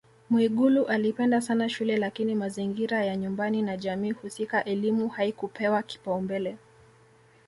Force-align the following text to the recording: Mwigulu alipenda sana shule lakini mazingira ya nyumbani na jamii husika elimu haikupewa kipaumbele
Mwigulu 0.29 0.85
alipenda 0.85 1.41
sana 1.41 1.69
shule 1.69 1.97
lakini 1.97 2.35
mazingira 2.35 3.05
ya 3.05 3.15
nyumbani 3.17 3.61
na 3.61 3.77
jamii 3.77 4.11
husika 4.11 4.63
elimu 4.63 5.07
haikupewa 5.07 5.83
kipaumbele 5.83 6.57